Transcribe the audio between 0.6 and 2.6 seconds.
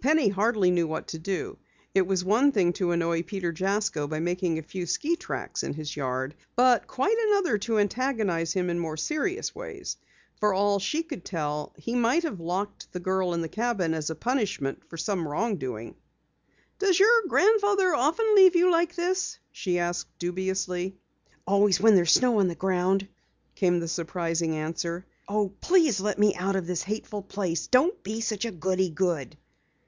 knew what to do. It was one